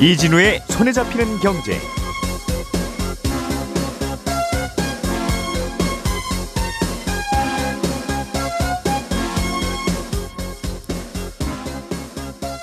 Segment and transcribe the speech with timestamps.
[0.00, 1.78] 이진우의 손에 잡히는 경제.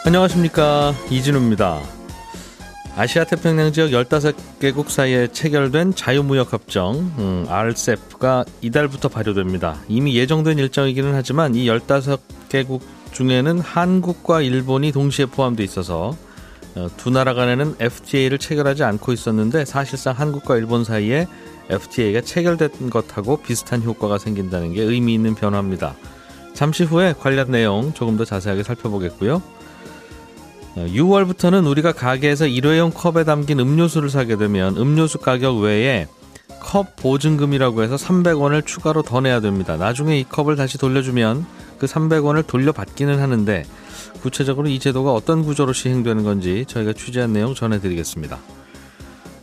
[0.06, 1.80] 안녕하십니까 이진우입니다.
[2.98, 9.78] 아시아 태평양 지역 15개국 사이에 체결된 자유무역협정 음, RCEP가 이달부터 발효됩니다.
[9.88, 12.82] 이미 예정된 일정이기는 하지만 이 15개국
[13.14, 16.31] 중에는 한국과 일본이 동시에 포함되어 있어서 어,
[16.98, 21.28] 두 나라 간에는 FTA를 체결하지 않고 있었는데 사실상 한국과 일본 사이에
[21.70, 25.96] FTA가 체결된 것하고 비슷한 효과가 생긴다는 게 의미 있는 변화입니다.
[26.54, 29.42] 잠시 후에 관련 내용 조금 더 자세하게 살펴보겠고요.
[30.76, 36.08] 6월부터는 어, 우리가 가게에서 일회용 컵에 담긴 음료수를 사게 되면 음료수 가격 외에
[36.62, 39.76] 컵 보증금이라고 해서 300원을 추가로 더 내야 됩니다.
[39.76, 41.46] 나중에 이 컵을 다시 돌려주면
[41.78, 43.66] 그 300원을 돌려받기는 하는데
[44.22, 48.40] 구체적으로 이 제도가 어떤 구조로 시행되는 건지 저희가 취재한 내용 전해드리겠습니다.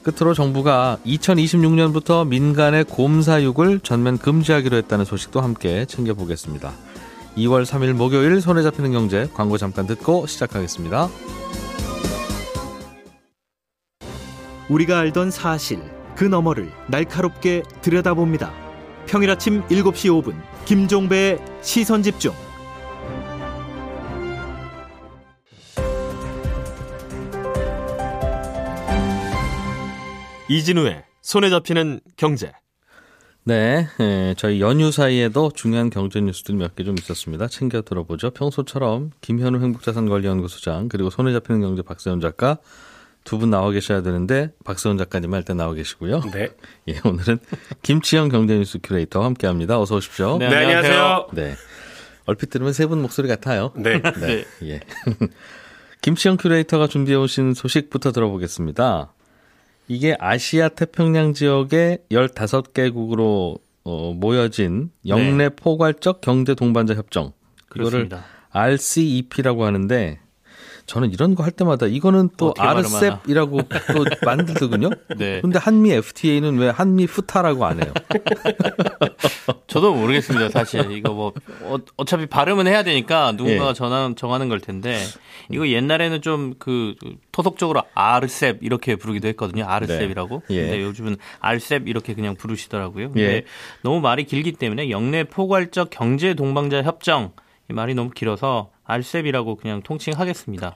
[0.03, 6.73] 끝으로 정부가 2026년부터 민간의 곰사육을 전면 금지하기로 했다는 소식도 함께 챙겨보겠습니다.
[7.37, 11.09] 2월 3일 목요일 손에 잡히는 경제 광고 잠깐 듣고 시작하겠습니다.
[14.69, 15.81] 우리가 알던 사실
[16.15, 18.53] 그 너머를 날카롭게 들여다봅니다.
[19.07, 22.33] 평일 아침 7시 5분 김종배의 시선 집중.
[30.49, 32.53] 이진우의 손에 잡히는 경제.
[33.45, 37.49] 네, 예, 저희 연휴 사이에도 중요한 경제 뉴스들 몇 개 좀 있었습니다.
[37.49, 38.31] 챙겨 들어보죠.
[38.31, 42.59] 평소처럼 김현우 행복자산관리연구소장 그리고 손에 잡히는 경제 박세훈 작가
[43.25, 46.21] 두 분 나와 계셔야 되는데 박세훈 작가님 할 때 나와 계시고요.
[46.33, 46.49] 네.
[46.89, 47.39] 예, 오늘은
[47.83, 49.81] 김치영 경제뉴스 큐레이터와 함께합니다.
[49.81, 50.39] 어서 오십시오.
[50.39, 51.29] 네, 안녕하세요.
[51.33, 51.55] 네.
[52.27, 53.73] 얼핏 들으면 세 분 목소리 같아요.
[53.77, 54.01] 네.
[54.03, 54.45] 네.
[54.65, 54.81] 예.
[56.03, 59.13] 김치영 큐레이터가 준비해 오신 소식부터 들어보겠습니다.
[59.89, 65.49] 이게 아시아 태평양 지역의 15개국으로 어, 모여진 영내 네.
[65.49, 67.33] 포괄적 경제 동반자 협정.
[67.69, 68.25] 그거를 그렇습니다.
[68.51, 70.21] RCEP라고 하는데
[70.89, 74.91] 저는 이런 거 할 때마다 이거는 또 RCEP이라고 또 만들더군요.
[75.17, 75.41] 네.
[75.41, 77.93] 근데 한미 FTA는 왜 한미 후타라고 안 해요?
[79.67, 80.91] 저도 모르겠습니다, 사실.
[80.93, 81.33] 이거 뭐
[81.63, 83.75] 어, 차피 발음은 해야 되니까 누군가가 예.
[83.75, 84.99] 전화, 정하는 걸 텐데
[85.51, 86.95] 이거 옛날에는 좀 그
[87.31, 89.65] 토속적으로 RCEP 이렇게 부르기도 했거든요.
[89.67, 90.43] RCEP이라고.
[90.49, 90.57] 네.
[90.57, 90.63] 예.
[90.63, 93.09] 근데 요즘은 RCEP 이렇게 그냥 부르시더라고요.
[93.13, 93.45] 근데 예.
[93.83, 99.83] 너무 말이 길기 때문에 영내 포괄적 경제 동반자 협정 이 말이 너무 길어서 RCEP이라고 그냥
[99.83, 100.75] 통칭하겠습니다.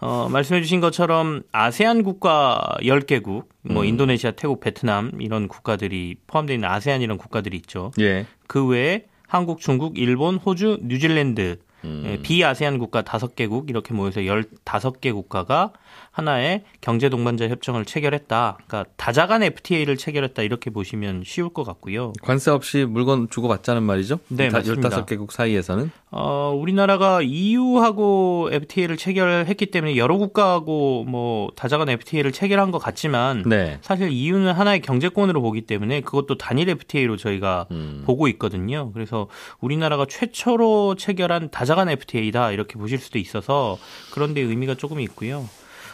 [0.00, 3.84] 어, 말씀해 주신 것처럼 아세안 국가 10개국, 뭐 음.
[3.84, 7.92] 인도네시아, 태국, 베트남 이런 국가들이 포함되어 있는 아세안 이런 국가들이 있죠.
[8.00, 8.26] 예.
[8.46, 12.02] 그 외에 한국, 중국, 일본, 호주, 뉴질랜드 음.
[12.06, 15.72] 예, 비아세안 국가 5개국 이렇게 모여서 15개 국가가
[16.10, 18.58] 하나의 경제 동반자 협정을 체결했다.
[18.66, 22.12] 그러니까 다자간 FTA를 체결했다 이렇게 보시면 쉬울 것 같고요.
[22.22, 24.18] 관세 없이 물건 주고 받자는 말이죠?
[24.28, 24.88] 네, 다, 맞습니다.
[24.88, 32.78] 15개국 사이에서는 어, 우리나라가 EU하고 FTA를 체결했기 때문에 여러 국가하고 뭐 다자간 FTA를 체결한 것
[32.78, 33.78] 같지만 네.
[33.80, 38.02] 사실 EU는 하나의 경제권으로 보기 때문에 그것도 단일 FTA로 저희가 음.
[38.04, 38.90] 보고 있거든요.
[38.92, 39.28] 그래서
[39.60, 43.78] 우리나라가 최초로 체결한 다자간 FTA다 이렇게 보실 수도 있어서
[44.12, 45.48] 그런 데 의미가 조금 있고요.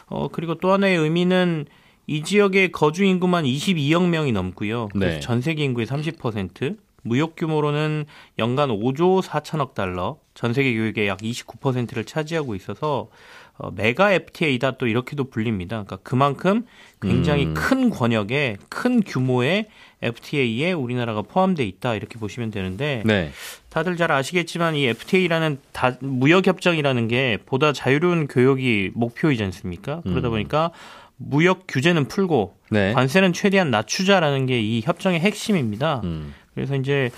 [0.06, 1.66] 어, 그리고 또 하나의 의미는
[2.06, 4.88] 이 지역의 거주 인구만 22억 명이 넘고요.
[4.94, 5.20] 네.
[5.20, 8.04] 전 세계 인구의 30%, 무역 규모로는
[8.38, 13.08] 연간 5조 4천억 달러, 전 세계 교육의 약 29%를 차지하고 있어서
[13.58, 15.82] 어, 메가 FTA다 또 이렇게도 불립니다.
[15.82, 16.66] 그러니까 그만큼
[17.02, 17.54] 굉장히 음.
[17.54, 19.66] 큰 권역의 큰 규모의
[20.02, 23.30] FTA에 우리나라가 포함돼 있다 이렇게 보시면 되는데 네.
[23.70, 30.00] 다들 잘 아시겠지만 이 FTA라는 다, 무역 협정이라는 게 보다 자유로운 교역이 목표이지 않습니까?
[30.04, 30.32] 그러다 음.
[30.32, 30.70] 보니까
[31.16, 32.92] 무역 규제는 풀고 네.
[32.92, 36.00] 관세는 최대한 낮추자라는 게 이 협정의 핵심입니다.
[36.04, 36.34] 음.
[36.54, 37.10] 그래서 이제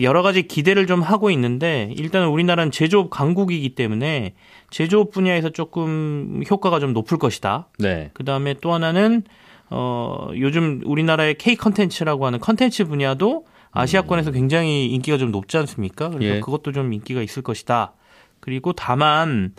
[0.00, 4.34] 여러 가지 기대를 좀 하고 있는데 일단은 우리나라는 제조업 강국이기 때문에
[4.70, 7.68] 제조업 분야에서 조금 효과가 좀 높을 것이다.
[7.78, 8.10] 네.
[8.14, 9.22] 그 다음에 또 하나는
[9.70, 16.08] 어 요즘 우리나라의 K 컨텐츠라고 하는 컨텐츠 분야도 아시아권에서 굉장히 인기가 좀 높지 않습니까?
[16.10, 16.40] 그래서 예.
[16.40, 17.92] 그것도 좀 인기가 있을 것이다.
[18.40, 19.52] 그리고 다만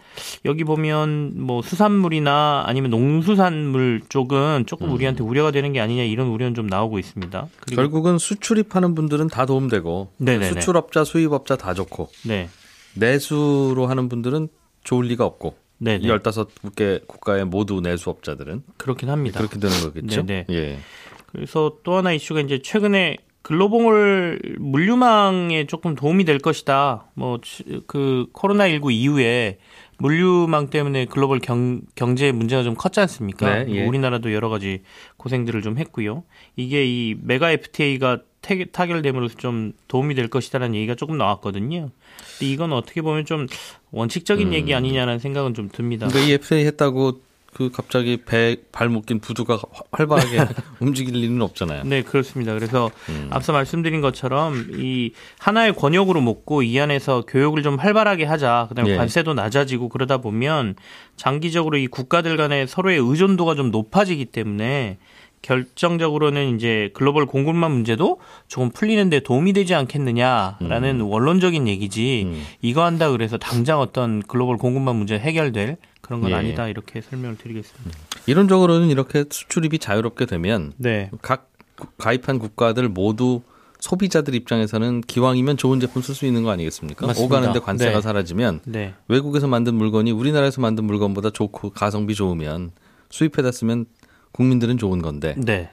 [0.45, 4.93] 여기 보면 뭐 수산물이나 아니면 농수산물 쪽은 조금 음.
[4.93, 7.47] 우리한테 우려가 되는 게 아니냐 이런 우려는 좀 나오고 있습니다.
[7.73, 10.53] 결국은 수출입하는 분들은 다 도움되고 네네네.
[10.53, 12.49] 수출업자, 수입업자 다 좋고 네.
[12.95, 14.47] 내수로 하는 분들은
[14.83, 16.07] 좋을 리가 없고 네네.
[16.07, 19.39] 15개 국가의 모두 내수업자들은 그렇긴 합니다.
[19.39, 20.25] 그렇게 되는 거겠죠.
[20.25, 20.45] 네네.
[20.51, 20.79] 예.
[21.27, 27.07] 그래서 또 하나 이슈가 이제 최근에 글로벌 물류망에 조금 도움이 될 것이다.
[27.15, 27.39] 뭐
[27.87, 29.59] 그 코로나 19 이후에
[29.97, 33.63] 물류망 때문에 글로벌 경, 경제 문제가 좀 컸지 않습니까?
[33.63, 33.85] 네, 예.
[33.85, 34.81] 우리나라도 여러 가지
[35.17, 36.23] 고생들을 좀 했고요.
[36.55, 41.89] 이게 이 메가 FTA가 타결됨으로써 좀 도움이 될 것이다라는 얘기가 조금 나왔거든요.
[42.37, 43.47] 근데 이건 어떻게 보면 좀
[43.91, 44.53] 원칙적인 음.
[44.53, 46.07] 얘기 아니냐라는 생각은 좀 듭니다.
[46.07, 47.21] 그러니까 이 FTA 했다고
[47.51, 49.59] 그 갑자기 배 발 묶인 부두가
[49.91, 50.37] 활발하게
[50.79, 51.83] 움직일 리는 없잖아요.
[51.83, 52.53] 네, 그렇습니다.
[52.53, 53.27] 그래서 음.
[53.31, 58.67] 앞서 말씀드린 것처럼 이 하나의 권역으로 먹고 이 안에서 교육을 좀 활발하게 하자.
[58.69, 58.95] 그다음에 예.
[58.95, 60.75] 관세도 낮아지고 그러다 보면
[61.17, 64.97] 장기적으로 이 국가들 간의 서로의 의존도가 좀 높아지기 때문에
[65.41, 71.05] 결정적으로는 이제 글로벌 공급망 문제도 조금 풀리는데 도움이 되지 않겠느냐라는 음.
[71.05, 72.43] 원론적인 얘기지 음.
[72.61, 76.35] 이거 한다 그래서 당장 어떤 글로벌 공급망 문제 해결될 그런 건 예.
[76.35, 77.97] 아니다 이렇게 설명을 드리겠습니다.
[78.25, 81.09] 이론적으로는 이렇게 수출입이 자유롭게 되면 네.
[81.21, 81.49] 각
[81.97, 83.41] 가입한 국가들 모두
[83.79, 87.07] 소비자들 입장에서는 기왕이면 좋은 제품 쓸 수 있는 거 아니겠습니까?
[87.07, 87.37] 맞습니다.
[87.37, 88.01] 오가는데 관세가 네.
[88.01, 88.93] 사라지면 네.
[89.07, 92.71] 외국에서 만든 물건이 우리나라에서 만든 물건보다 좋고 가성비 좋으면
[93.09, 93.85] 수입해다 쓰면
[94.31, 95.69] 국민들은 좋은 건데 네.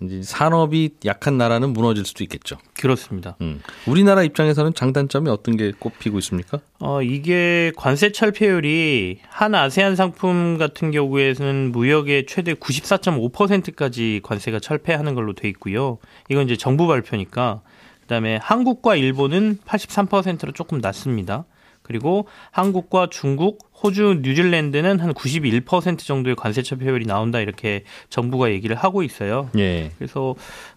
[0.00, 2.56] 이제 산업이 약한 나라는 무너질 수도 있겠죠.
[2.80, 3.36] 그렇습니다.
[3.40, 3.60] 음.
[3.86, 6.60] 우리나라 입장에서는 장단점이 어떤 게 꼽히고 있습니까?
[6.78, 15.32] 어, 이게 관세 철폐율이 한 아세안 상품 같은 경우에는 무역의 최대 94.5%까지 관세가 철폐하는 걸로
[15.32, 15.98] 돼 있고요.
[16.28, 17.62] 이건 이제 정부 발표니까.
[18.02, 21.44] 그다음에 한국과 일본은 83%로 조금 낮습니다.
[21.82, 29.02] 그리고 한국과 중국, 호주, 뉴질랜드는 한 91% 정도의 관세 처폐율이 나온다 이렇게 정부가 얘기를 하고
[29.02, 29.50] 있어요.
[29.56, 29.92] 예.
[29.98, 30.34] 그래서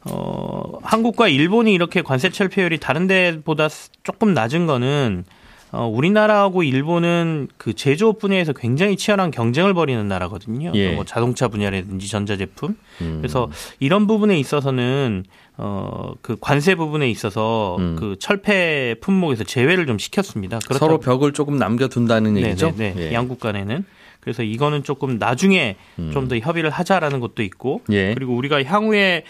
[0.09, 3.69] 어 한국과 일본이 이렇게 관세 철폐율이 다른 데보다
[4.03, 5.25] 조금 낮은 거는
[5.71, 10.71] 어, 우리나라하고 일본은 그 제조업 분야에서 굉장히 치열한 경쟁을 벌이는 나라거든요.
[10.75, 10.93] 예.
[10.93, 12.75] 뭐 자동차 분야라든지 전자제품.
[13.01, 13.17] 음.
[13.21, 15.23] 그래서 이런 부분에 있어서는
[15.57, 17.95] 어, 그 관세 부분에 있어서 음.
[17.97, 20.59] 그 철폐 품목에서 제외를 좀 시켰습니다.
[20.77, 22.73] 서로 벽을 조금 남겨둔다는 얘기죠.
[22.75, 23.09] 네, 네.
[23.09, 23.13] 예.
[23.13, 23.85] 양국 간에는.
[24.19, 26.11] 그래서 이거는 조금 나중에 음.
[26.13, 28.13] 좀더 협의를 하자라는 것도 있고 예.
[28.13, 29.23] 그리고 우리가 향후에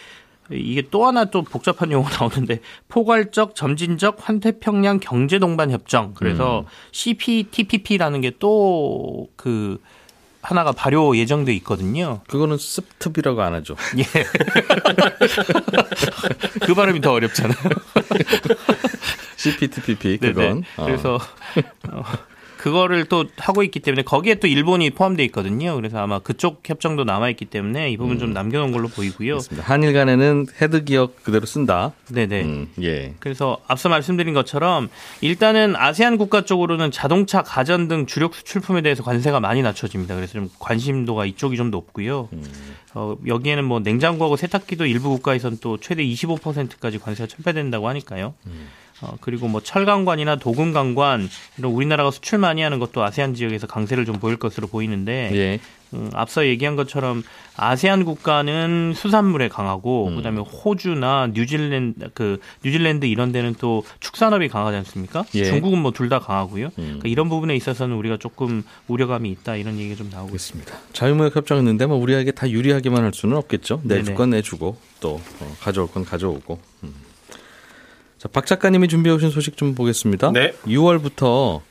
[0.54, 6.66] 이게 또 하나 또 복잡한 용어 나오는데 포괄적 점진적 환태평양 경제 동반 협정 그래서 음.
[6.92, 9.80] CPTPP라는 게 또 그
[10.42, 12.22] 하나가 발효 예정돼 있거든요.
[12.28, 13.76] 그거는 습트비라고 안 하죠.
[14.00, 14.04] 예.
[16.66, 17.56] 그 발음이 더 어렵잖아요.
[19.38, 20.64] CPTPP 그건.
[20.78, 20.86] 어.
[20.86, 21.20] 그래서
[21.90, 22.04] 어,
[22.62, 25.76] 그거를 또 하고 있기 때문에 거기에 또 일본이 포함되어 있거든요.
[25.76, 28.20] 그래서 아마 그쪽 협정도 남아 있기 때문에 이 부분 음.
[28.20, 29.34] 좀 남겨놓은 걸로 보이고요.
[29.34, 29.68] 그렇습니다.
[29.68, 31.92] 한일 간에는 헤드 기억 그대로 쓴다.
[32.10, 32.44] 네네.
[32.44, 33.16] 음, 예.
[33.20, 34.90] 그래서 앞서 말씀드린 것처럼
[35.22, 40.14] 일단은 아세안 국가 쪽으로는 자동차, 가전 등 주력 수출품에 대해서 관세가 많이 낮춰집니다.
[40.14, 42.30] 그래서 좀 관심도가 이쪽이 좀 높고요.
[42.32, 42.44] 음.
[42.94, 48.36] 어, 여기에는 뭐 냉장고하고 세탁기도 일부 국가에선 또 최대 25%까지 관세가 철폐된다고 하니까요.
[48.46, 48.68] 음.
[49.02, 54.20] 어, 그리고 뭐 철강관이나 도금강관 이런 우리나라가 수출 많이 하는 것도 아세안 지역에서 강세를 좀
[54.20, 55.60] 보일 것으로 보이는데 예.
[55.94, 57.22] 음, 앞서 얘기한 것처럼
[57.58, 60.16] 아세안 국가는 수산물에 강하고 음.
[60.16, 65.26] 그다음에 호주나 뉴질랜드 그 뉴질랜드 이런 데는 또 축산업이 강하지 않습니까?
[65.36, 65.44] 예.
[65.46, 66.68] 중국은 뭐 둘 다 강하고요.
[66.68, 66.72] 음.
[66.78, 70.74] 그러니까 이런 부분에 있어서는 우리가 조금 우려감이 있다 이런 얘기가 좀 나오고 있습니다.
[70.94, 73.82] 자유무역 협정했는데 뭐 우리에게 다 유리하게만 할 수는 없겠죠.
[73.84, 76.60] 내줄 건 내주고 또 어, 가져올 건 가져오고.
[76.84, 77.11] 음.
[78.22, 80.32] 자, 박 작가님이 준비해 오신 소식 좀 보겠습니다.
[80.32, 80.54] 네.
[80.68, 81.62] 6월부터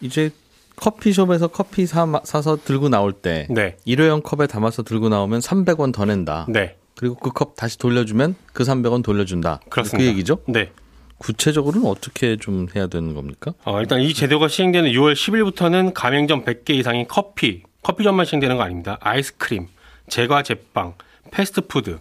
[0.00, 0.30] 이제
[0.76, 3.76] 커피숍에서 커피 사, 사서 들고 나올 때 네.
[3.84, 6.46] 일회용 컵에 담아서 들고 나오면 300원 더 낸다.
[6.48, 6.76] 네.
[6.96, 9.60] 그리고 그 컵 다시 돌려주면 그 300원 돌려준다.
[9.68, 9.98] 그렇습니다.
[9.98, 10.38] 그 얘기죠?
[10.48, 10.72] 네.
[11.18, 13.52] 구체적으로는 어떻게 좀 해야 되는 겁니까?
[13.64, 18.96] 어, 일단 이 제도가 시행되는 6월 10일부터는 가맹점 100개 이상의 커피, 커피점만 시행되는 거 아닙니다.
[19.02, 19.66] 아이스크림,
[20.08, 20.94] 제과 제빵,
[21.30, 21.98] 패스트푸드,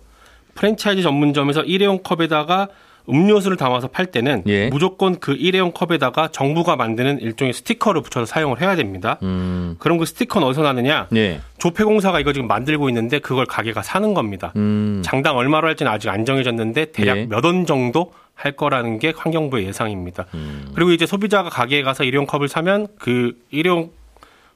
[0.56, 2.70] 프랜차이즈 전문점에서 일회용 컵에다가
[3.08, 4.68] 음료수를 담아서 팔 때는 예.
[4.70, 9.18] 무조건 그 일회용 컵에다가 정부가 만드는 일종의 스티커를 붙여서 사용을 해야 됩니다.
[9.24, 9.76] 음.
[9.80, 11.08] 그럼 그 스티커는 어디서 나느냐?
[11.16, 11.42] 예.
[11.58, 14.54] 조폐공사가 이거 지금 만들고 있는데 그걸 가게가 사는 겁니다.
[14.56, 15.02] 음.
[15.04, 17.26] 장당 얼마로 할지는 아직 안 정해졌는데 대략 예.
[17.26, 20.26] 몇원 정도 할 거라는 게 환경부의 예상입니다.
[20.34, 20.72] 음.
[20.74, 23.90] 그리고 이제 소비자가 가게에 가서 일회용 컵을 사면 그 일회용 어,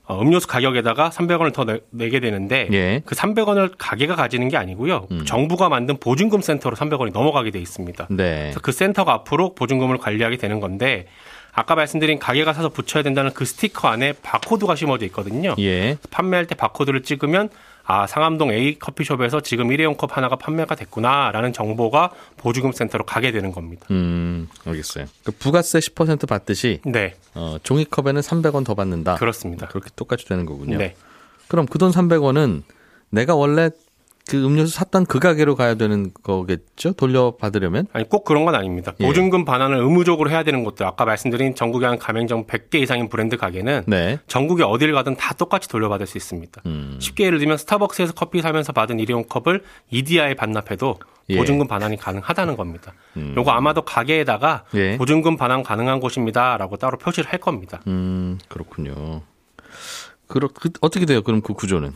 [0.10, 3.02] 음료수 가격에다가 300원을 더 내, 게 되는데 예.
[3.06, 5.08] 그 300원을 가게가 가지는 게 아니고요.
[5.12, 5.26] 음.
[5.26, 8.08] 정부가 만든 보증금 센터로 300원이 넘어가게 돼 있습니다.
[8.10, 8.40] 네.
[8.42, 11.08] 그래서 그 센터가 앞으로 보증금을 관리하게 되는 건데
[11.54, 15.56] 아까 말씀드린 가게가 사서 붙여야 된다는 그 스티커 안에 바코드가 심어져 있거든요.
[15.60, 15.98] 예.
[16.12, 17.50] 판매할 때 바코드를 찍으면
[17.86, 23.52] 아 상암동 A 커피숍에서 지금 일회용 컵 하나가 판매가 됐구나라는 정보가 보증금 센터로 가게 되는
[23.52, 23.86] 겁니다.
[23.92, 25.06] 음, 알겠어요.
[25.24, 27.16] 그 부가세 10% 받듯이 네.
[27.36, 29.16] 어, 종이컵에는 300원 더 받는다.
[29.16, 29.68] 그렇습니다.
[29.68, 30.78] 그렇게 똑같이 되는 거군요.
[30.78, 30.96] 네.
[31.50, 32.64] 그럼 그 돈 300원은
[33.10, 33.70] 내가 원래
[34.30, 36.94] 그 음료수 샀던 그 가게로 가야 되는 거겠죠?
[36.94, 37.88] 돌려받으려면?
[37.92, 38.94] 아니 꼭 그런 건 아닙니다.
[39.00, 39.06] 예.
[39.06, 43.84] 보증금 반환을 의무적으로 해야 되는 것도 아까 말씀드린 전국에 한 가맹점 100개 이상인 브랜드 가게는
[43.88, 44.20] 네.
[44.28, 46.62] 전국에 어디를 가든 다 똑같이 돌려받을 수 있습니다.
[46.66, 46.98] 음.
[47.02, 49.62] 쉽게 예를 들면 스타벅스에서 커피 사면서 받은 일회용 컵을
[49.92, 51.00] 이디야에 반납해도
[51.30, 51.38] 예.
[51.38, 52.94] 보증금 반환이 가능하다는 겁니다.
[53.18, 53.34] 음.
[53.36, 54.98] 요거 아마도 가게에다가 예.
[54.98, 57.82] 보증금 반환 가능한 곳입니다라고 따로 표시를 할 겁니다.
[57.88, 59.22] 음, 그렇군요.
[60.28, 61.22] 그렇 그, 어떻게 돼요?
[61.22, 61.94] 그럼 그 구조는?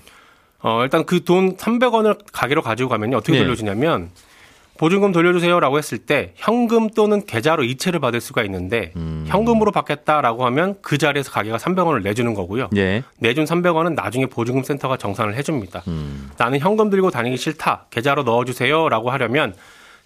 [0.59, 3.39] 어, 일단 그 돈 300원을 가게로 가지고 가면 어떻게 네.
[3.43, 4.09] 돌려주냐면
[4.77, 9.25] 보증금 돌려주세요라고 했을 때 현금 또는 계좌로 이체를 받을 수가 있는데 음.
[9.27, 12.69] 현금으로 받겠다라고 하면 그 자리에서 가게가 300원을 내주는 거고요.
[12.77, 13.03] 예.
[13.17, 15.81] 내준 300원은 나중에 보증금 센터가 정산을 해줍니다.
[15.87, 16.29] 음.
[16.37, 17.87] 나는 현금 들고 다니기 싫다.
[17.89, 19.55] 계좌로 넣어주세요라고 하려면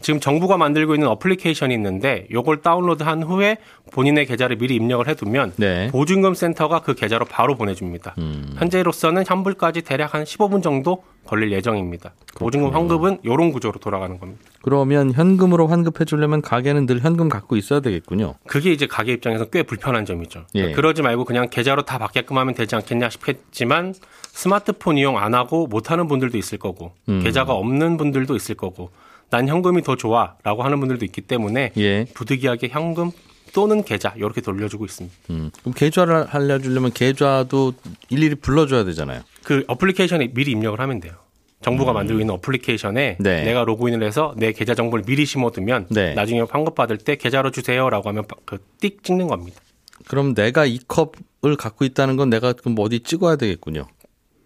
[0.02, 3.58] 지금 정부가 만들고 있는 어플리케이션이 있는데 요걸 다운로드한 후에
[3.92, 5.88] 본인의 계좌를 미리 입력을 해두면 네.
[5.92, 8.16] 보증금 센터가 그 계좌로 바로 보내줍니다.
[8.18, 8.56] 음.
[8.58, 12.14] 현재로서는 환불까지 대략 한 15분 정도 걸릴 예정입니다.
[12.34, 12.46] 그렇군요.
[12.46, 14.42] 보증금 환급은 이런 구조로 돌아가는 겁니다.
[14.62, 18.36] 그러면 현금으로 환급해 주려면 가게는 늘 현금 갖고 있어야 되겠군요.
[18.48, 20.46] 그게 이제 가게 입장에서 꽤 불편한 점이죠.
[20.56, 20.72] 예.
[20.72, 23.94] 그러지 말고 그냥 계좌로 다 받게끔 하면 되지 않겠냐 싶겠지만
[24.32, 27.22] 스마트폰 이용 안 하고 못 하는 분들도 있을 거고 음.
[27.22, 28.90] 계좌가 없는 분들도 있을 거고
[29.32, 32.06] 난 현금이 더 좋아라고 하는 분들도 있기 때문에 예.
[32.14, 33.12] 부득이하게 현금
[33.54, 35.16] 또는 계좌 이렇게 돌려주고 있습니다.
[35.32, 37.74] 음, 그럼 계좌를 알려주려면 계좌도
[38.10, 39.22] 일일이 불러줘야 되잖아요.
[39.44, 41.14] 그 어플리케이션에 미리 입력을 하면 돼요.
[41.62, 41.96] 정부가 음.
[41.96, 43.44] 만들고 있는 어플리케이션에 네.
[43.44, 46.14] 내가 로그인을 해서 내 계좌 정보를 미리 심어두면 네.
[46.14, 49.62] 나중에 환급 받을 때 계좌로 주세요라고 하면 그띡 찍는 겁니다.
[50.08, 53.88] 그럼 내가 이 컵을 갖고 있다는 건 내가 그럼 어디 찍어야 되겠군요.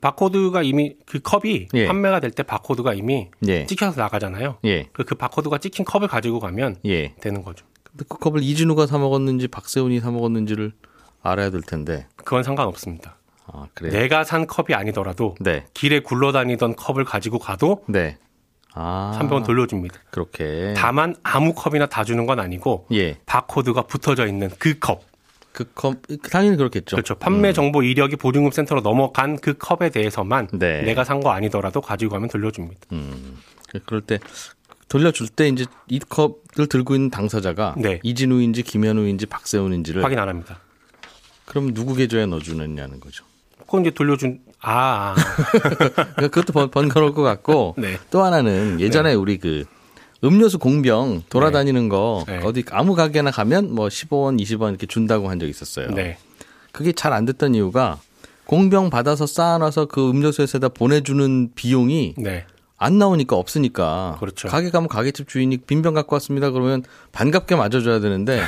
[0.05, 1.87] 바코드가 이미 그 컵이 예.
[1.87, 3.65] 판매가 될 때 바코드가 이미 예.
[3.65, 4.57] 찍혀서 나가잖아요.
[4.65, 4.89] 예.
[4.93, 7.15] 그, 그 바코드가 찍힌 컵을 가지고 가면 예.
[7.15, 7.65] 되는 거죠.
[7.83, 10.73] 근데 그 컵을 이진우가 사 먹었는지 박세훈이 사 먹었는지를
[11.23, 12.07] 알아야 될 텐데.
[12.17, 13.17] 그건 상관없습니다.
[13.47, 13.93] 아, 그래요?
[13.93, 15.65] 내가 산 컵이 아니더라도 네.
[15.73, 18.17] 길에 굴러다니던 컵을 가지고 가도 네.
[18.75, 20.01] 아, 300원 돌려줍니다.
[20.11, 20.73] 그렇게.
[20.77, 23.17] 다만 아무 컵이나 다 주는 건 아니고 예.
[23.25, 25.01] 바코드가 붙어져 있는 그 컵.
[25.55, 25.95] 그 컵,
[26.29, 26.97] 당연히 그렇겠죠.
[26.97, 27.15] 그렇죠.
[27.15, 27.53] 판매 음.
[27.53, 30.81] 정보 이력이 보증금 센터로 넘어간 그 컵에 대해서만 네.
[30.81, 32.81] 내가 산 거 아니더라도 가지고 가면 돌려줍니다.
[32.91, 33.37] 음.
[33.85, 34.19] 그럴 때
[34.89, 38.01] 돌려줄 때 이제 이 컵을 들고 있는 당사자가 네.
[38.03, 40.59] 이진우인지 김현우인지 박세훈인지를 확인 안 합니다.
[41.45, 43.23] 그럼 누구 계좌에 넣어주느냐는 거죠.
[43.59, 45.15] 그건 이제 돌려준 아, 아.
[46.19, 47.97] 그것도 번, 번거로울 것 같고 네.
[48.11, 49.15] 또 하나는 예전에 네.
[49.15, 49.63] 우리 그
[50.23, 51.89] 음료수 공병 돌아다니는 네.
[51.89, 52.39] 거 네.
[52.43, 55.89] 어디 아무 가게나 가면 뭐 15원, 20원 이렇게 준다고 한 적이 있었어요.
[55.91, 56.17] 네.
[56.71, 57.99] 그게 잘 안 됐던 이유가
[58.45, 62.45] 공병 받아서 쌓아놔서 그 음료수에서다 보내주는 비용이 네.
[62.77, 64.47] 안 나오니까 없으니까 그렇죠.
[64.49, 68.41] 가게 가면 가게집 주인이 빈병 갖고 왔습니다 그러면 반갑게 맞아줘야 되는데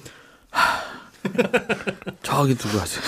[0.50, 0.80] 하,
[2.22, 3.02] 저기 두고 가세요.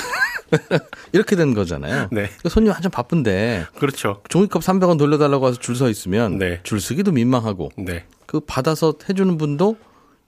[1.13, 2.09] 이렇게 된 거잖아요.
[2.13, 2.23] 네.
[2.27, 3.67] 그러니까 손님 한참 바쁜데.
[3.79, 4.23] 그렇죠.
[4.29, 6.61] 종이컵 300원 돌려달라고 해서 줄 서 있으면 네.
[6.63, 7.71] 줄 서기도 민망하고.
[7.77, 8.05] 네.
[8.27, 9.77] 그 받아서 해주는 분도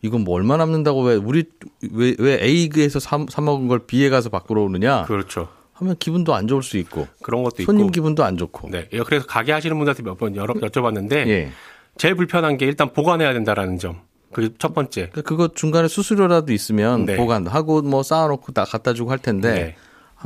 [0.03, 1.45] 이건 뭐 얼마 남는다고 왜 우리
[1.93, 5.05] 왜, 왜 A에서 사, 사 먹은 걸 B에 가서 바꾸러 오느냐.
[5.05, 5.49] 그렇죠.
[5.75, 7.93] 하면 기분도 안 좋을 수 있고 그런 것도 손님 있고.
[7.93, 8.71] 기분도 안 좋고.
[8.71, 8.89] 네.
[8.93, 11.53] 예, 그래서 가게 하시는 분들한테 몇 번 여쭤봤는데 예.
[11.99, 14.01] 제일 불편한 게 일단 보관해야 된다라는 점.
[14.33, 15.09] 그게 첫 번째.
[15.13, 17.17] 그러니까 그거 중간에 수수료라도 있으면 네.
[17.17, 19.77] 보관도 하고 뭐 쌓아놓고 다 갖다 주고 할 텐데 네.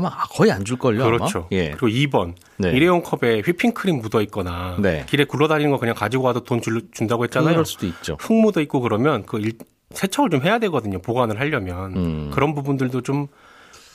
[0.06, 1.04] 아마 거의 안 줄 걸요.
[1.04, 1.46] 그렇죠.
[1.52, 1.70] 예.
[1.72, 2.70] 그리고 2번 네.
[2.70, 5.04] 일회용 컵에 휘핑크림 묻어 있거나 네.
[5.08, 7.52] 길에 굴러다니는 거 그냥 가지고 와도 돈 줄, 준다고 했잖아요.
[7.52, 8.16] 그럴 수도 있죠.
[8.20, 9.52] 흙 묻어 있고 그러면 그 일,
[9.92, 11.00] 세척을 좀 해야 되거든요.
[11.00, 12.30] 보관을 하려면 음.
[12.32, 13.26] 그런 부분들도 좀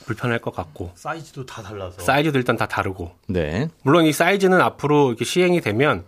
[0.06, 5.08] 불편할 것 같고 사이즈도 다 달라서 사이즈도 일단 다 다르고 네 물론 이 사이즈는 앞으로
[5.08, 6.04] 이렇게 시행이 되면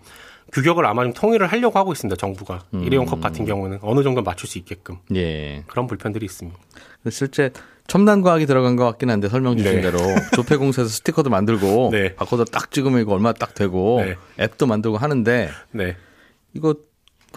[0.52, 2.16] 규격을 아마 좀 통일을 하려고 하고 있습니다.
[2.16, 2.82] 정부가 음.
[2.84, 6.58] 일회용 컵 같은 경우는 어느 정도 맞출 수 있게끔 예 그런 불편들이 있습니다.
[7.10, 7.50] 실제
[7.86, 9.80] 첨단 과학이 들어간 것 같긴 한데 설명 주신 네.
[9.80, 9.98] 대로
[10.34, 12.14] 조폐 공사에서 스티커도 만들고 네.
[12.14, 14.16] 바코드 딱 찍으면 이거 얼마 딱 되고 네.
[14.40, 15.96] 앱도 만들고 하는데 네.
[16.54, 16.74] 이거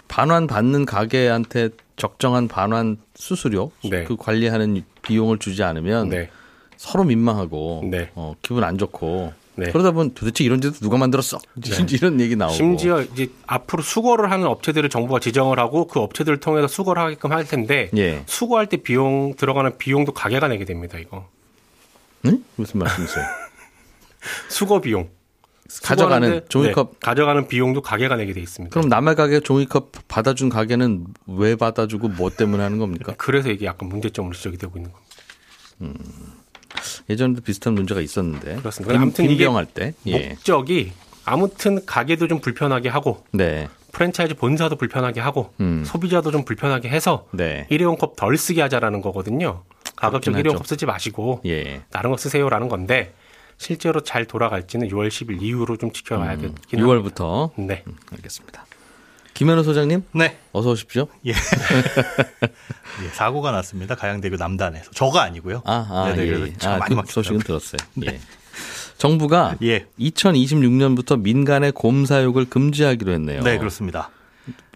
[0.08, 4.04] 반환 받는 가게한테 적정한 반환 수수료 네.
[4.04, 6.30] 그 관리하는 비용을 주지 않으면 네.
[6.76, 8.10] 서로 민망하고 네.
[8.14, 9.70] 어, 기분 안 좋고 네.
[9.70, 11.38] 그러다 보면 도대체 이런 데도 누가 만들었어?
[11.54, 11.86] 네.
[11.90, 12.54] 이런 얘기 나오고.
[12.54, 17.44] 심지어 이제 앞으로 수거를 하는 업체들을 정부가 지정을 하고 그 업체들을 통해서 수거를 하게끔 할
[17.44, 18.22] 텐데 예.
[18.26, 20.98] 수거할 때 비용 들어가는 비용도 가게가 내게 됩니다.
[20.98, 21.28] 이거.
[22.26, 22.42] 응?
[22.56, 23.24] 무슨 말씀이세요?
[24.48, 25.10] 수거 비용.
[25.82, 28.72] 가져가는 종이컵 네, 가져가는 비용도 가게가 내게 돼 있습니다.
[28.72, 33.14] 그럼 남의 가게 종이컵 받아준 가게는 왜 받아주고 뭐 때문에 하는 겁니까?
[33.16, 35.12] 그래서 이게 약간 문제점으로 지적이 되고 있는 겁니다.
[35.80, 36.41] 음.
[37.08, 38.56] 예전에도 비슷한 문제가 있었는데.
[38.56, 39.00] 그렇습니다.
[39.00, 40.30] 아무튼 임병할 때 예.
[40.30, 40.92] 목적이
[41.24, 43.68] 아무튼 가게도 좀 불편하게 하고 네.
[43.92, 45.84] 프랜차이즈 본사도 불편하게 하고 음.
[45.84, 47.66] 소비자도 좀 불편하게 해서 네.
[47.70, 49.62] 일회용 컵 덜 쓰게 하자라는 거거든요.
[49.96, 51.82] 가급적 일회용 컵 쓰지 마시고 예.
[51.90, 53.14] 다른 거 쓰세요라는 건데
[53.58, 57.50] 실제로 잘 돌아갈지는 6월 10일 이후로 좀 지켜봐야 되긴 음, 6월부터.
[57.56, 57.84] 네.
[57.86, 58.64] 음, 알겠습니다.
[59.34, 60.04] 김현우 소장님.
[60.12, 60.38] 네.
[60.52, 61.06] 어서 오십시오.
[61.26, 61.30] 예.
[63.04, 63.08] 예.
[63.12, 63.94] 사고가 났습니다.
[63.94, 64.90] 가양대교 남단에서.
[64.92, 65.62] 저가 아니고요.
[65.64, 66.26] 아, 아 네네, 예.
[66.38, 67.78] 그래서 차 아, 많이 그 소식은 들었어요.
[67.94, 68.06] 네.
[68.08, 68.20] 예.
[68.98, 69.86] 정부가 예.
[69.98, 73.42] 2026년부터 민간의 곰 사육을 금지하기로 했네요.
[73.42, 74.10] 네, 그렇습니다.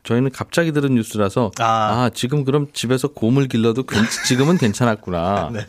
[0.03, 2.11] 저희는 갑자기 들은 뉴스라서 아, 아.
[2.15, 5.51] 지금 그럼 집에서 곰을 길러도 괜- 지금은 괜찮았구나.
[5.55, 5.67] 네.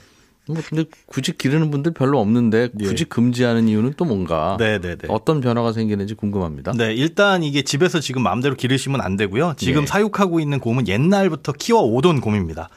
[0.48, 5.08] 뭐 근데 굳이 기르는 분들 별로 없는데 굳이 금지하는 이유는 또 뭔가 네, 네, 네.
[5.10, 6.74] 어떤 변화가 생기는지 궁금합니다.
[6.74, 9.56] 네, 일단 이게 집에서 지금 마음대로 기르시면 안 되고요.
[9.58, 9.86] 지금 예.
[9.86, 12.70] 사육하고 있는 곰은 옛날부터 키워 오던 곰입니다.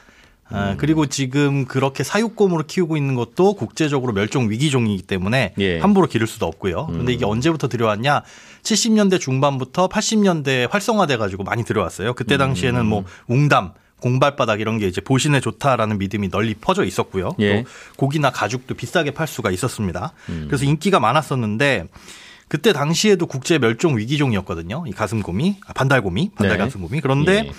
[0.52, 0.56] 음.
[0.56, 5.76] 아, 그리고 지금 그렇게 사육곰으로 키우고 있는 것도 국제적으로 멸종 위기종이기 때문에 예.
[5.76, 5.82] 음.
[5.82, 6.86] 함부로 기를 수도 없고요.
[6.86, 8.22] 근데 이게 언제부터 들여왔냐?
[8.62, 12.14] 70년대 중반부터 80년대에 활성화돼 가지고 많이 들어왔어요.
[12.14, 17.30] 그때 당시에는 뭐 웅담 공발바닥 이런 게 이제 보신에 좋다라는 믿음이 널리 퍼져 있었고요.
[17.40, 17.62] 예.
[17.62, 20.12] 또 고기나 가죽도 비싸게 팔 수가 있었습니다.
[20.26, 21.88] 그래서 인기가 많았었는데
[22.48, 24.84] 그때 당시에도 국제 멸종 위기종이었거든요.
[24.88, 26.64] 이 가슴곰이, 아, 반달곰이, 반달 네.
[26.64, 27.00] 가슴곰이.
[27.00, 27.52] 그런데 예.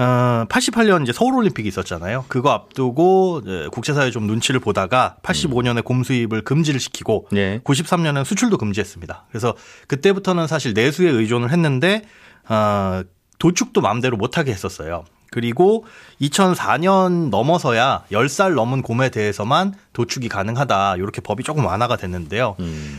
[0.00, 2.24] 어, 88년 이제 서울 올림픽이 있었잖아요.
[2.28, 7.60] 그거 앞두고 국제사회 좀 눈치를 보다가 85년에 곰 수입을 금지를 시키고 예.
[7.62, 9.26] 93년에는 수출도 금지했습니다.
[9.28, 9.54] 그래서
[9.88, 12.02] 그때부터는 사실 내수에 의존을 했는데
[12.48, 13.02] 어,
[13.38, 15.04] 도축도 마음대로 못하게 했었어요.
[15.32, 15.84] 그리고
[16.20, 20.96] 2004년 넘어서야 10살 넘은 곰에 대해서만 도축이 가능하다.
[20.96, 22.56] 이렇게 법이 조금 완화가 됐는데요.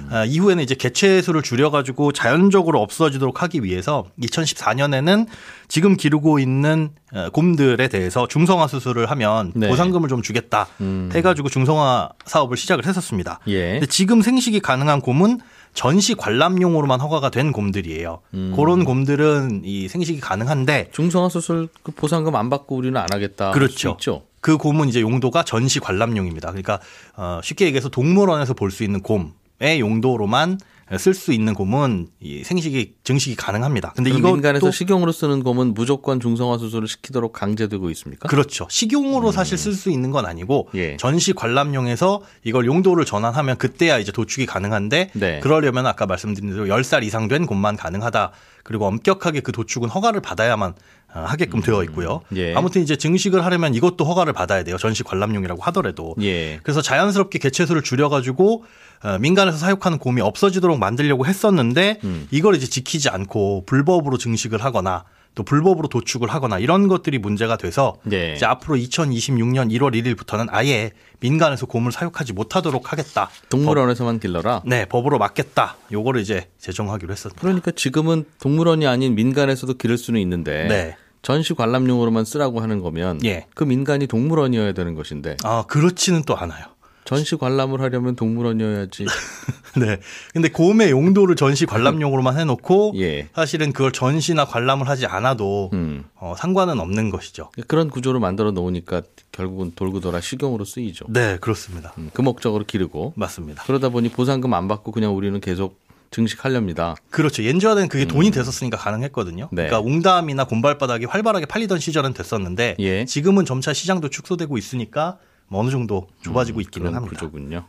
[0.09, 5.27] 아, 이후에는 이제 개체 수를 줄여가지고 자연적으로 없어지도록 하기 위해서 2014년에는
[5.67, 9.69] 지금 기르고 있는 어, 곰들에 대해서 중성화 수술을 하면 네.
[9.69, 10.67] 보상금을 좀 주겠다
[11.13, 13.39] 해가지고 중성화 사업을 시작을 했었습니다.
[13.47, 13.73] 예.
[13.73, 15.39] 근데 지금 생식이 가능한 곰은
[15.73, 18.19] 전시 관람용으로만 허가가 된 곰들이에요.
[18.33, 18.53] 음.
[18.55, 23.47] 그런 곰들은 이 생식이 가능한데 중성화 수술 그 보상금 안 받고 우리는 안 하겠다.
[23.47, 23.97] 할 그렇죠.
[24.39, 26.49] 그 곰은 이제 용도가 전시 관람용입니다.
[26.49, 26.79] 그러니까
[27.15, 30.59] 어, 쉽게 얘기해서 동물원에서 볼 수 있는 곰의 용도로만
[30.97, 33.93] 쓸 수 있는 곰은 이 생식이 증식이 가능합니다.
[33.95, 38.27] 근데 이거 민간에서 또 식용으로 쓰는 곰은 무조건 중성화 수술을 시키도록 강제되고 있습니까?
[38.27, 38.67] 그렇죠.
[38.69, 40.77] 식용으로 사실 쓸 수 있는 건 아니고 음.
[40.77, 40.97] 예.
[40.97, 45.39] 전시 관람용에서 이걸 용도를 전환하면 그때야 이제 도축이 가능한데 네.
[45.41, 48.31] 그러려면 아까 말씀드린 대로 10살 이상 된 곰만 가능하다.
[48.63, 50.73] 그리고 엄격하게 그 도축은 허가를 받아야만
[51.15, 52.21] 어, 하게끔 되어 있고요.
[52.35, 52.55] 예.
[52.55, 54.77] 아무튼 이제 증식을 하려면 이것도 허가를 받아야 돼요.
[54.77, 56.15] 전시 관람용이라고 하더라도.
[56.21, 56.59] 예.
[56.63, 62.27] 그래서 자연스럽게 개체수를 줄여가지고 어, 민간에서 사육하는 곰이 없어지도록 만들려고 했었는데 음.
[62.31, 65.03] 이걸 이제 지키지 않고 불법으로 증식을 하거나
[65.35, 68.33] 또 불법으로 도축을 하거나 이런 것들이 문제가 돼서 네.
[68.35, 73.29] 이제 앞으로 2026년 1월 1일부터는 아예 민간에서 곰을 사육하지 못하도록 하겠다.
[73.49, 74.59] 동물원에서만 길러라.
[74.59, 75.77] 법, 네, 법으로 막겠다.
[75.91, 77.41] 요거를 이제 제정하기로 했었습니다.
[77.41, 80.95] 그러니까 지금은 동물원이 아닌 민간에서도 기를 수는 있는데 네.
[81.23, 83.47] 전시 관람용으로만 쓰라고 하는 거면 예.
[83.55, 86.65] 그 민간이 동물원이어야 되는 것인데 아, 그렇지는 또 않아요.
[87.05, 89.05] 전시 관람을 하려면 동물원이어야지.
[89.79, 89.99] 네.
[90.33, 93.27] 근데 곰의 용도를 전시 관람용으로만 해놓고 예.
[93.35, 96.05] 사실은 그걸 전시나 관람을 하지 않아도 음.
[96.15, 97.49] 어, 상관은 없는 것이죠.
[97.67, 101.05] 그런 구조를 만들어 놓으니까 결국은 돌고 돌아 식용으로 쓰이죠.
[101.09, 101.93] 네, 그렇습니다.
[101.97, 103.63] 음, 그 목적으로 기르고 맞습니다.
[103.63, 106.95] 그러다 보니 보상금 안 받고 그냥 우리는 계속 증식하렵니다.
[107.09, 107.43] 그렇죠.
[107.43, 109.49] 옛날에는 그게 돈이 됐었으니까 가능했거든요.
[109.51, 109.55] 음.
[109.55, 109.67] 네.
[109.67, 113.05] 그러니까 웅담이나 곰발바닥이 활발하게 팔리던 시절은 됐었는데 예.
[113.05, 117.15] 지금은 점차 시장도 축소되고 있으니까 뭐 어느 정도 좁아지고 있기는 음, 합니다.
[117.15, 117.65] 구조군요.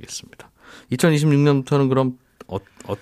[0.00, 0.50] 알겠습니다.
[0.92, 2.58] 2026년부터는 그럼 어,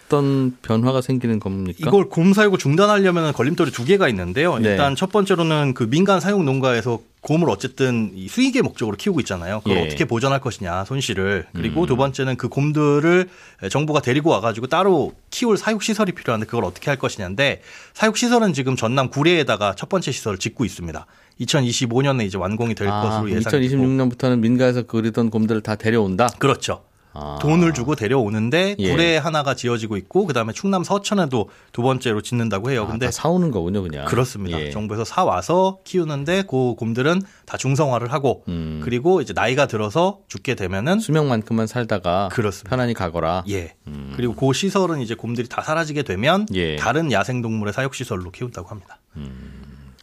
[0.09, 1.79] 떤 변화가 생기는 겁니까?
[1.81, 4.59] 이걸 곰 사육을 중단하려면 걸림돌이 두 개가 있는데요.
[4.59, 4.71] 네.
[4.71, 9.59] 일단 첫 번째로는 그 민간 사육 농가에서 곰을 어쨌든 이 수익의 목적으로 키우고 있잖아요.
[9.59, 9.83] 그걸 예.
[9.85, 11.87] 어떻게 보전할 것이냐 손실을 그리고 음.
[11.87, 13.29] 두 번째는 그 곰들을
[13.69, 17.62] 정부가 데리고 와가지고 따로 키울 사육 시설이 필요한데 그걸 어떻게 할 것이냐인데
[17.95, 21.05] 사육 시설은 지금 전남 구례에다가 첫 번째 시설을 짓고 있습니다.
[21.41, 26.29] 2025년에 이제 완공이 될 아, 것으로 예상되고 2026년부터는 민가에서 그리던 곰들을 다 데려온다.
[26.39, 26.85] 그렇죠.
[27.19, 27.39] 아.
[27.41, 28.91] 돈을 주고 데려오는데 예.
[28.91, 32.85] 구례에 하나가 지어지고 있고 그다음에 충남 서천에도 두 번째로 짓는다고 해요.
[32.85, 34.05] 아, 근데 다 사오는 거군요, 그냥.
[34.05, 34.61] 그렇습니다.
[34.61, 34.71] 예.
[34.71, 38.81] 정부에서 사 와서 키우는데 그 곰들은 다 중성화를 하고 음.
[38.85, 42.71] 그리고 이제 나이가 들어서 죽게 되면은 수명만큼만 살다가 그렇습니다.
[42.71, 43.45] 편안히 가거라.
[43.49, 43.75] 예.
[44.15, 46.77] 그리고 그 시설은 이제 곰들이 다 사라지게 되면 예.
[46.77, 48.99] 다른 야생 동물의 사육 시설로 키운다고 합니다.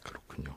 [0.03, 0.55] 그렇군요.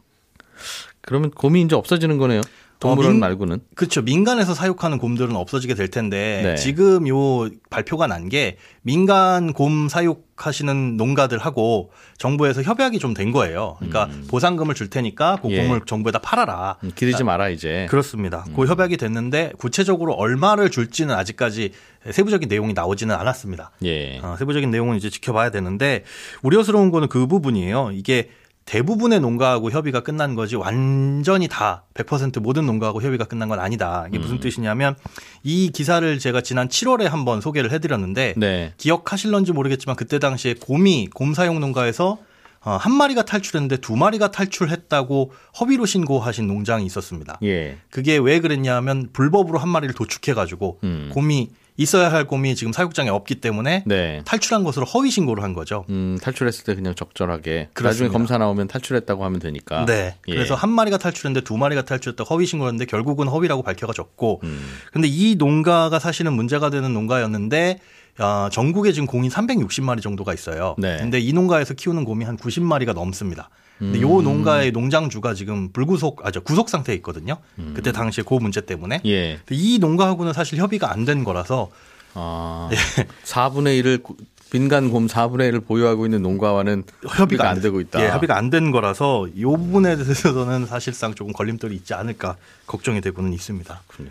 [1.02, 2.40] 그러면 곰이 이제 없어지는 거네요.
[2.78, 3.60] 동물원 어, 민- 말고는.
[3.74, 4.02] 그렇죠.
[4.02, 6.54] 민간에서 사육하는 곰들은 없어지게 될 텐데 네.
[6.56, 13.76] 지금 요 발표가 난 게 민간 곰 사육하시는 농가들하고 정부에서 협약이 좀 된 거예요.
[13.78, 15.52] 그러니까 보상금을 줄 테니까 그 음.
[15.52, 15.62] 예.
[15.66, 16.76] 곰을 정부에다 팔아라.
[16.84, 17.86] 음, 기르지 마라 이제.
[17.88, 18.44] 그렇습니다.
[18.54, 21.72] 그 협약이 됐는데 구체적으로 얼마를 줄지는 아직까지
[22.10, 23.70] 세부적인 내용이 나오지는 않았습니다.
[23.84, 24.18] 예.
[24.18, 26.04] 어, 세부적인 내용은 이제 지켜봐야 되는데
[26.42, 27.92] 우려스러운 거는 그 부분이에요.
[27.94, 28.28] 이게
[28.66, 34.06] 대부분의 농가하고 협의가 끝난 거지 완전히 다 100% 모든 농가하고 협의가 끝난 건 아니다.
[34.08, 34.40] 이게 무슨 음.
[34.40, 34.96] 뜻이냐면
[35.44, 38.74] 이 기사를 제가 지난 7월에 한번 소개를 해드렸는데 네.
[38.76, 42.18] 기억하실런지 모르겠지만 그때 당시에 곰이 곰사용 농가에서
[42.64, 47.38] 어, 한 마리가 탈출했는데 두 마리가 탈출했다고 허위로 신고하신 농장이 있었습니다.
[47.44, 47.78] 예.
[47.90, 51.10] 그게 왜 그랬냐면 불법으로 한 마리를 도축해가지고 음.
[51.14, 54.22] 곰이 있어야 할 곰이 지금 사육장에 없기 때문에 네.
[54.24, 55.84] 탈출한 것으로 허위 신고를 한 거죠.
[55.90, 57.88] 음, 탈출했을 때 그냥 적절하게 그렇습니다.
[57.88, 59.84] 나중에 검사 나오면 탈출했다고 하면 되니까.
[59.84, 60.16] 네.
[60.28, 60.34] 예.
[60.34, 64.40] 그래서 한 마리가 탈출했는데 두 마리가 탈출했다고 허위 신고했는데 결국은 허위라고 밝혀졌고.
[64.44, 64.66] 음.
[64.92, 67.80] 근데 이 농가가 사실은 문제가 되는 농가였는데
[68.18, 70.74] 어, 전국에 지금 공인 360마리 정도가 있어요.
[70.78, 70.96] 네.
[70.98, 73.50] 근데 이 농가에서 키우는 곰이 한 90마리가 넘습니다.
[73.78, 74.02] 근데 음.
[74.02, 77.36] 요 농가의 농장주가 지금 불구속 아저 구속 상태에 있거든요.
[77.58, 77.72] 음.
[77.76, 79.00] 그때 당시에 그 문제 때문에.
[79.06, 79.38] 예.
[79.50, 81.70] 이 농가하고는 사실 협의가 안 된 거라서
[82.14, 82.76] 아, 예.
[83.24, 84.02] 4분의 1을
[84.50, 88.02] 빈간 곰 4분의 1을 보유하고 있는 농가와는 협의가, 협의가 안 되고 있다.
[88.02, 92.36] 예, 협의가 안 된 거라서 이 부분에 대해서는 사실상 조금 걸림돌이 있지 않을까
[92.66, 93.82] 걱정이 되고는 있습니다.
[93.88, 94.10] 그렇군요.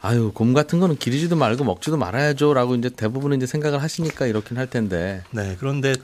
[0.00, 4.68] 아유 곰 같은 거는 기르지도 말고 먹지도 말아야죠라고 이제 대부분 이제 생각을 하시니까 이렇긴 할
[4.70, 5.24] 텐데.
[5.32, 5.94] 네 그런데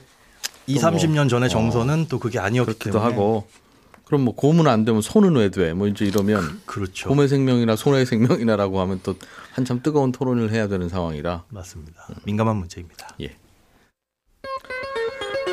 [0.67, 1.49] 2, 30년 전의 어.
[1.49, 3.03] 정서는 어, 또 그게 아니었기 때문에.
[3.03, 3.47] 하고.
[4.05, 5.73] 그럼 뭐 곰은 안 되면 소는 왜 돼?
[5.73, 9.15] 뭐 이제 이러면 그, 렇죠 곰의 생명이나 소의 생명이나라고 하면 또
[9.53, 12.07] 한참 뜨거운 토론을 해야 되는 상황이라 맞습니다.
[12.23, 13.09] 민감한 문제입니다.
[13.21, 13.35] 예.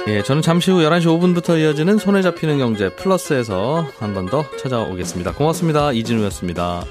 [0.08, 5.32] 예, 저는 잠시 후 11시 5분부터 이어지는 손에 잡히는 경제 플러스에서 한 번 더 찾아오겠습니다.
[5.34, 5.92] 고맙습니다.
[5.92, 6.84] 이진우였습니다.